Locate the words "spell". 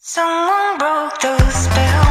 1.50-2.07